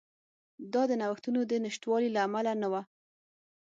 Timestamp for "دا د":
0.73-0.91